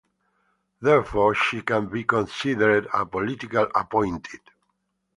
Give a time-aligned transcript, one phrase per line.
[0.81, 4.39] Therefore, she can be considered a political appointee.